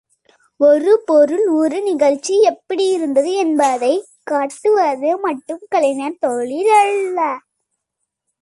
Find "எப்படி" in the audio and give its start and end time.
2.41-2.87